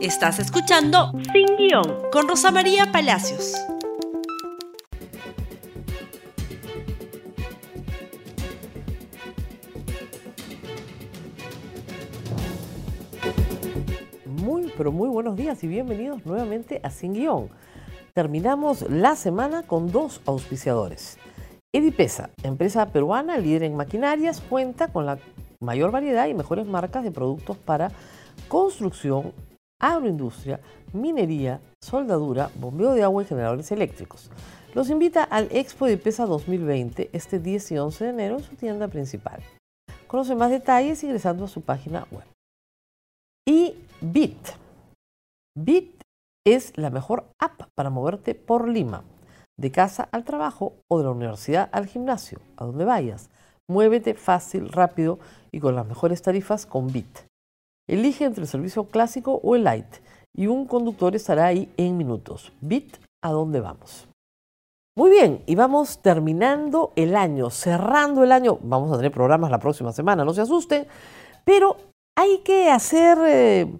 [0.00, 3.52] Estás escuchando Sin Guión con Rosa María Palacios.
[14.24, 17.48] Muy, pero muy buenos días y bienvenidos nuevamente a Sin Guión.
[18.14, 21.18] Terminamos la semana con dos auspiciadores.
[21.72, 25.18] Edipesa, empresa peruana líder en maquinarias, cuenta con la
[25.58, 27.90] mayor variedad y mejores marcas de productos para
[28.46, 29.32] construcción,
[29.80, 30.60] agroindustria,
[30.92, 34.30] minería, soldadura, bombeo de agua y generadores eléctricos.
[34.74, 38.54] Los invita al Expo de Pesa 2020 este 10 y 11 de enero en su
[38.56, 39.42] tienda principal.
[40.06, 42.26] Conoce más detalles ingresando a su página web.
[43.46, 44.48] Y Bit.
[45.56, 46.02] Bit
[46.46, 49.04] es la mejor app para moverte por Lima,
[49.58, 53.30] de casa al trabajo o de la universidad al gimnasio, a donde vayas.
[53.68, 55.18] Muévete fácil, rápido
[55.52, 57.27] y con las mejores tarifas con Bit.
[57.88, 59.86] Elige entre el servicio clásico o el light
[60.34, 62.52] y un conductor estará ahí en minutos.
[62.60, 64.06] Bit, ¿a dónde vamos?
[64.94, 68.58] Muy bien, y vamos terminando el año, cerrando el año.
[68.62, 70.86] Vamos a tener programas la próxima semana, no se asusten,
[71.44, 71.76] pero
[72.14, 73.72] hay que hacer eh,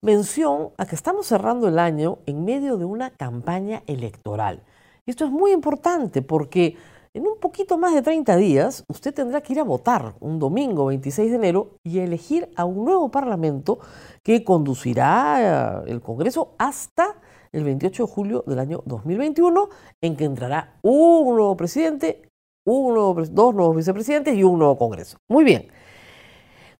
[0.00, 4.62] mención a que estamos cerrando el año en medio de una campaña electoral.
[5.06, 6.76] Esto es muy importante porque
[7.16, 10.84] en un poquito más de 30 días, usted tendrá que ir a votar un domingo
[10.84, 13.78] 26 de enero y elegir a un nuevo Parlamento
[14.22, 17.16] que conducirá eh, el Congreso hasta
[17.52, 19.70] el 28 de julio del año 2021,
[20.02, 22.28] en que entrará un nuevo presidente,
[22.66, 25.16] dos nuevos vicepresidentes y un nuevo Congreso.
[25.30, 25.68] Muy bien.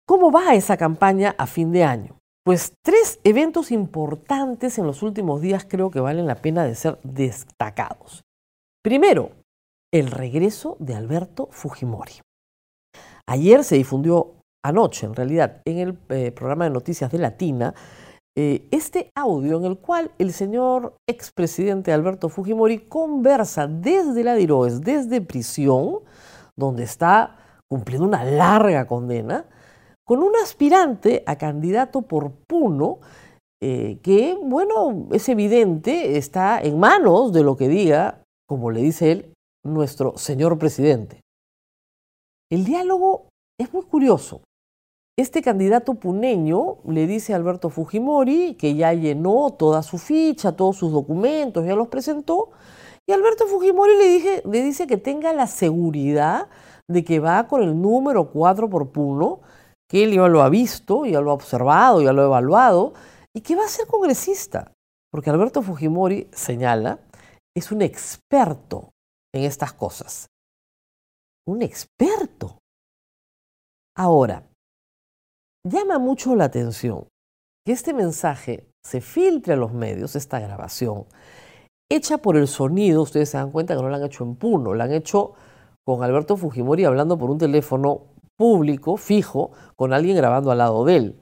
[0.05, 2.19] ¿Cómo va esa campaña a fin de año?
[2.45, 6.99] Pues tres eventos importantes en los últimos días creo que valen la pena de ser
[7.03, 8.23] destacados.
[8.83, 9.31] Primero,
[9.99, 12.21] el regreso de Alberto Fujimori.
[13.29, 17.75] Ayer se difundió, anoche en realidad, en el eh, programa de noticias de Latina,
[18.39, 24.83] eh, este audio en el cual el señor expresidente Alberto Fujimori conversa desde la DIROES,
[24.83, 26.01] desde prisión,
[26.57, 27.39] donde está
[27.71, 29.47] cumpliendo una larga condena,
[30.07, 32.99] con un aspirante a candidato por Puno,
[33.63, 39.11] eh, que, bueno, es evidente, está en manos de lo que diga, como le dice
[39.11, 39.33] él,
[39.67, 41.21] nuestro señor presidente.
[42.51, 43.29] El diálogo
[43.59, 44.43] es muy curioso.
[45.19, 50.77] Este candidato puneño le dice a Alberto Fujimori que ya llenó toda su ficha, todos
[50.77, 52.51] sus documentos, ya los presentó,
[53.09, 56.49] y Alberto Fujimori le, dice que tenga la seguridad
[56.89, 59.41] de que va con el número 4 por Puno,
[59.89, 62.95] que él ya lo ha visto, ya lo ha observado, ya lo ha evaluado,
[63.35, 64.73] y que va a ser congresista.
[65.13, 66.99] Porque Alberto Fujimori señala,
[67.57, 68.91] es un experto
[69.37, 70.27] en estas cosas.
[71.47, 72.59] Un experto.
[73.97, 74.47] Ahora,
[75.65, 77.09] llama mucho la atención
[77.65, 81.07] que este mensaje se filtre a los medios, esta grabación,
[81.91, 84.75] hecha por el sonido, ustedes se dan cuenta que no la han hecho en Puno,
[84.75, 85.35] la han hecho
[85.85, 88.03] con Alberto Fujimori hablando por un teléfono
[88.37, 91.21] público, fijo, con alguien grabando al lado de él.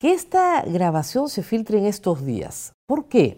[0.00, 2.72] Que esta grabación se filtre en estos días.
[2.86, 3.36] ¿Por qué?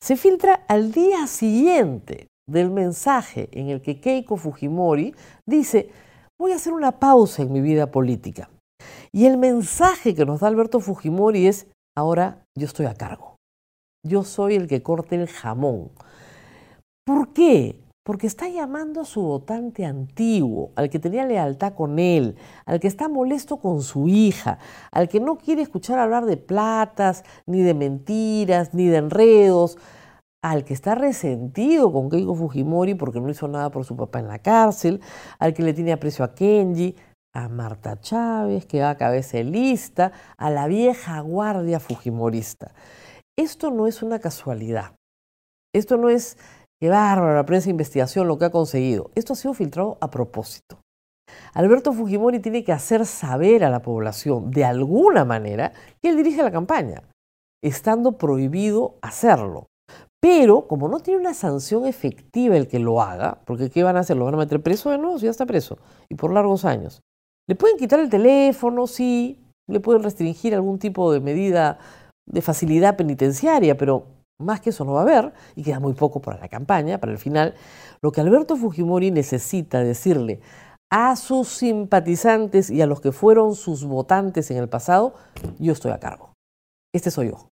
[0.00, 5.14] Se filtra al día siguiente del mensaje en el que Keiko Fujimori
[5.46, 5.90] dice,
[6.38, 8.50] voy a hacer una pausa en mi vida política.
[9.12, 11.66] Y el mensaje que nos da Alberto Fujimori es,
[11.96, 13.36] ahora yo estoy a cargo.
[14.06, 15.90] Yo soy el que corte el jamón.
[17.04, 17.80] ¿Por qué?
[18.04, 22.88] Porque está llamando a su votante antiguo, al que tenía lealtad con él, al que
[22.88, 24.58] está molesto con su hija,
[24.90, 29.76] al que no quiere escuchar hablar de platas, ni de mentiras, ni de enredos,
[30.42, 34.28] al que está resentido con Keiko Fujimori porque no hizo nada por su papá en
[34.28, 35.00] la cárcel,
[35.38, 36.96] al que le tiene aprecio a Kenji,
[37.34, 42.72] a Marta Chávez, que va a cabeza lista, a la vieja guardia fujimorista.
[43.38, 44.94] Esto no es una casualidad.
[45.74, 46.36] Esto no es
[46.80, 49.10] que bárbaro la prensa de investigación lo que ha conseguido.
[49.14, 50.80] Esto ha sido filtrado a propósito.
[51.54, 55.72] Alberto Fujimori tiene que hacer saber a la población de alguna manera
[56.02, 57.02] que él dirige la campaña,
[57.62, 59.69] estando prohibido hacerlo.
[60.20, 64.00] Pero como no tiene una sanción efectiva el que lo haga, porque ¿qué van a
[64.00, 64.16] hacer?
[64.16, 65.18] ¿Lo van a meter preso de nuevo?
[65.18, 65.78] Si ya está preso.
[66.08, 67.00] Y por largos años.
[67.48, 69.42] Le pueden quitar el teléfono, sí.
[69.66, 71.78] Le pueden restringir algún tipo de medida
[72.26, 74.06] de facilidad penitenciaria, pero
[74.40, 77.12] más que eso no va a haber, y queda muy poco para la campaña, para
[77.12, 77.54] el final.
[78.02, 80.40] Lo que Alberto Fujimori necesita decirle
[80.90, 85.14] a sus simpatizantes y a los que fueron sus votantes en el pasado,
[85.58, 86.32] yo estoy a cargo.
[86.92, 87.48] Este soy yo.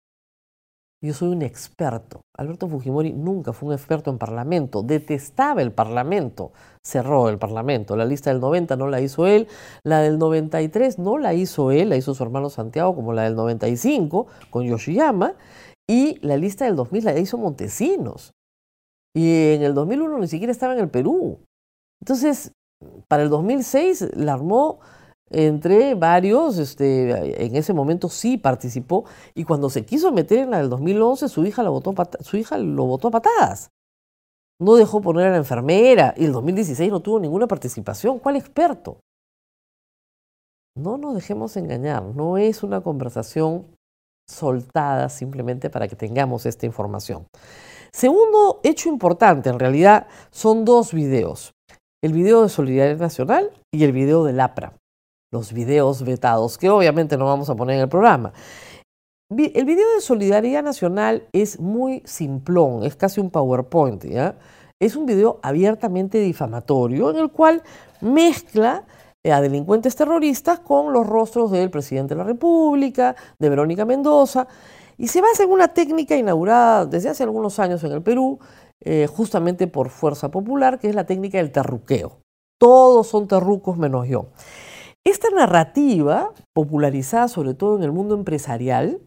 [1.03, 2.21] Yo soy un experto.
[2.37, 7.97] Alberto Fujimori nunca fue un experto en parlamento, detestaba el parlamento, cerró el parlamento.
[7.97, 9.49] La lista del 90 no la hizo él,
[9.83, 13.35] la del 93 no la hizo él, la hizo su hermano Santiago, como la del
[13.35, 15.33] 95 con Yoshiyama,
[15.89, 18.31] y la lista del 2000 la hizo Montesinos.
[19.13, 21.39] Y en el 2001 ni siquiera estaba en el Perú.
[22.01, 22.53] Entonces,
[23.09, 24.79] para el 2006 la armó
[25.29, 30.59] entre varios, este, en ese momento sí participó y cuando se quiso meter en la
[30.59, 33.71] del 2011 su hija, votó, su hija lo votó a patadas.
[34.61, 38.19] No dejó poner a la enfermera y el 2016 no tuvo ninguna participación.
[38.19, 38.99] ¿Cuál experto?
[40.75, 43.67] No nos dejemos engañar, no es una conversación
[44.29, 47.25] soltada simplemente para que tengamos esta información.
[47.91, 51.53] Segundo hecho importante, en realidad, son dos videos.
[52.03, 54.73] El video de Solidaridad Nacional y el video del APRA
[55.33, 58.31] los videos vetados, que obviamente no vamos a poner en el programa.
[59.29, 64.35] El video de Solidaridad Nacional es muy simplón, es casi un PowerPoint, ¿ya?
[64.79, 67.63] Es un video abiertamente difamatorio en el cual
[67.99, 68.85] mezcla
[69.23, 74.47] eh, a delincuentes terroristas con los rostros del presidente de la República, de Verónica Mendoza,
[74.99, 78.37] y se basa en una técnica inaugurada desde hace algunos años en el Perú,
[78.85, 82.19] eh, justamente por Fuerza Popular, que es la técnica del terruqueo.
[82.59, 84.27] Todos son terrucos menos yo.
[85.05, 89.01] Esta narrativa, popularizada sobre todo en el mundo empresarial,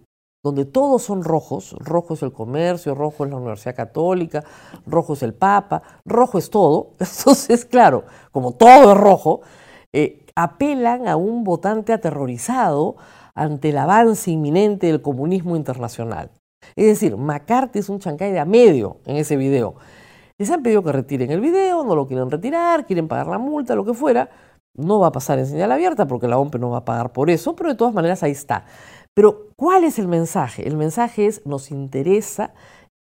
[0.44, 4.44] donde todos son rojos, rojo es el comercio, rojo es la Universidad Católica,
[4.87, 9.40] rojo es el Papa, rojo es todo, entonces claro, como todo es rojo,
[9.93, 12.96] eh, apelan a un votante aterrorizado
[13.34, 16.31] ante el avance inminente del comunismo internacional.
[16.75, 19.76] Es decir, McCarthy es un chancay de a medio en ese video.
[20.38, 23.75] Les han pedido que retiren el video, no lo quieren retirar, quieren pagar la multa,
[23.75, 24.28] lo que fuera,
[24.76, 27.31] no va a pasar en señal abierta porque la OMP no va a pagar por
[27.31, 28.67] eso, pero de todas maneras ahí está.
[29.14, 30.67] Pero ¿cuál es el mensaje?
[30.67, 32.52] El mensaje es, nos interesa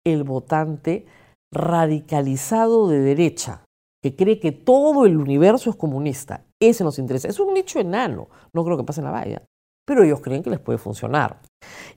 [0.06, 1.06] el votante
[1.52, 3.64] radicalizado de derecha,
[4.02, 6.44] que cree que todo el universo es comunista.
[6.60, 7.28] Ese nos interesa.
[7.28, 9.42] Es un nicho enano, no creo que pase en la valla,
[9.86, 11.40] pero ellos creen que les puede funcionar.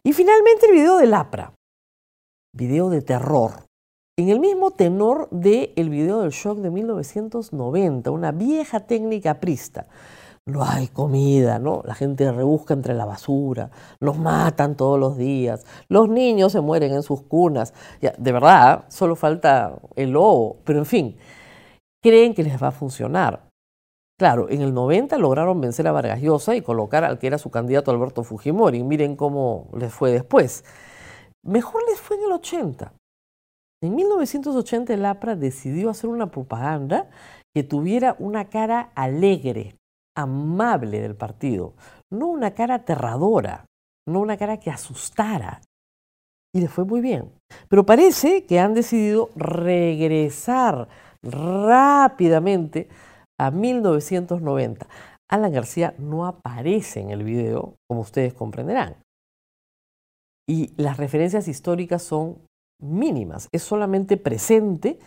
[0.03, 1.53] Y finalmente el video del APRA,
[2.55, 3.66] video de terror,
[4.19, 9.85] en el mismo tenor del el video del shock de 1990, una vieja técnica prista.
[10.45, 11.83] No hay comida, ¿no?
[11.85, 13.69] La gente rebusca entre la basura,
[13.99, 17.73] los matan todos los días, los niños se mueren en sus cunas.
[18.01, 21.17] Ya, de verdad, solo falta el lobo, pero en fin,
[22.01, 23.49] creen que les va a funcionar.
[24.17, 27.51] Claro, en el 90 lograron vencer a Vargas Llosa y colocar al que era su
[27.51, 28.83] candidato Alberto Fujimori.
[28.83, 30.63] Miren cómo les fue después.
[31.43, 32.93] Mejor les fue en el 80.
[33.83, 37.09] En 1980 el APRA decidió hacer una propaganda
[37.55, 39.75] que tuviera una cara alegre,
[40.15, 41.73] amable del partido,
[42.11, 43.65] no una cara aterradora,
[44.07, 45.61] no una cara que asustara.
[46.55, 47.31] Y le fue muy bien.
[47.69, 50.87] Pero parece que han decidido regresar
[51.21, 52.89] rápidamente
[53.39, 54.87] a 1990.
[55.29, 58.95] Alan García no aparece en el video, como ustedes comprenderán.
[60.49, 62.37] Y las referencias históricas son
[62.79, 63.49] mínimas.
[63.51, 64.99] Es solamente presente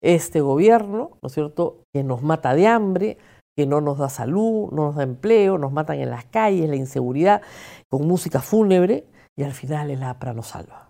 [0.00, 3.18] este gobierno, ¿no es cierto?, que nos mata de hambre,
[3.56, 6.76] que no nos da salud, no nos da empleo, nos matan en las calles, la
[6.76, 7.42] inseguridad,
[7.90, 9.06] con música fúnebre,
[9.36, 10.88] y al final el APRA nos salva,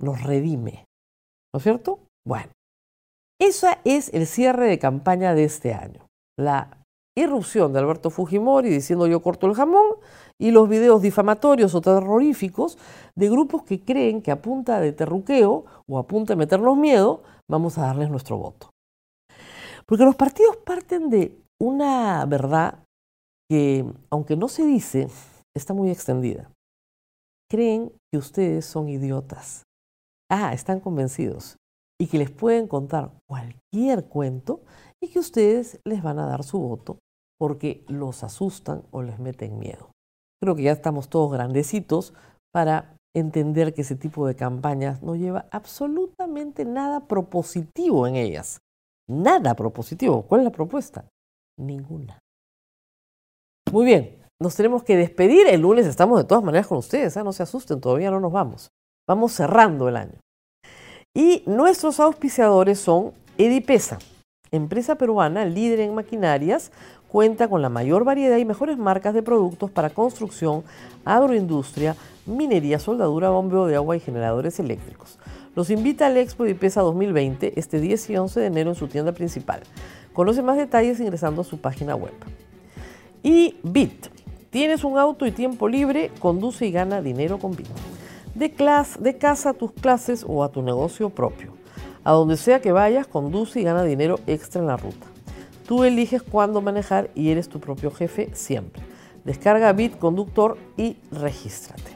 [0.00, 0.86] nos redime.
[1.52, 2.00] ¿No es cierto?
[2.26, 2.50] Bueno,
[3.40, 6.06] ese es el cierre de campaña de este año.
[6.38, 6.78] La
[7.16, 9.96] irrupción de Alberto Fujimori diciendo yo corto el jamón
[10.40, 12.78] y los videos difamatorios o terroríficos
[13.16, 17.22] de grupos que creen que a punta de terruqueo o a punta de meternos miedo
[17.50, 18.70] vamos a darles nuestro voto.
[19.86, 22.78] Porque los partidos parten de una verdad
[23.50, 25.08] que, aunque no se dice,
[25.56, 26.50] está muy extendida.
[27.50, 29.64] Creen que ustedes son idiotas.
[30.30, 31.56] Ah, están convencidos.
[32.00, 34.60] Y que les pueden contar cualquier cuento
[35.02, 36.98] y que ustedes les van a dar su voto
[37.40, 39.90] porque los asustan o les meten miedo.
[40.42, 42.14] Creo que ya estamos todos grandecitos
[42.52, 48.60] para entender que ese tipo de campañas no lleva absolutamente nada propositivo en ellas.
[49.08, 50.22] Nada propositivo.
[50.22, 51.04] ¿Cuál es la propuesta?
[51.58, 52.18] Ninguna.
[53.72, 55.46] Muy bien, nos tenemos que despedir.
[55.46, 57.16] El lunes estamos de todas maneras con ustedes.
[57.16, 57.24] ¿eh?
[57.24, 58.68] No se asusten, todavía no nos vamos.
[59.08, 60.20] Vamos cerrando el año.
[61.16, 63.98] Y nuestros auspiciadores son Edipesa,
[64.50, 66.70] empresa peruana líder en maquinarias
[67.08, 70.62] cuenta con la mayor variedad y mejores marcas de productos para construcción,
[71.04, 71.96] agroindustria,
[72.26, 75.18] minería, soldadura, bombeo de agua y generadores eléctricos.
[75.54, 78.86] Los invita al Expo de IPESA 2020 este 10 y 11 de enero en su
[78.86, 79.62] tienda principal.
[80.12, 82.14] Conoce más detalles ingresando a su página web.
[83.22, 84.06] Y BIT.
[84.50, 87.66] Tienes un auto y tiempo libre, conduce y gana dinero con BIT.
[88.34, 91.52] de, clase, de casa a tus clases o a tu negocio propio.
[92.04, 95.06] A donde sea que vayas, conduce y gana dinero extra en la ruta.
[95.68, 98.82] Tú eliges cuándo manejar y eres tu propio jefe siempre.
[99.24, 101.90] Descarga Bit Conductor y regístrate.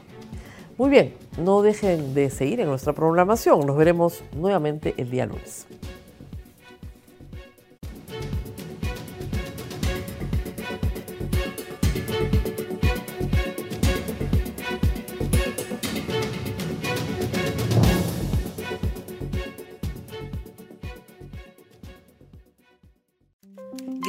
[0.77, 3.65] Muy bien, no dejen de seguir en nuestra programación.
[3.65, 5.65] Nos veremos nuevamente el día lunes.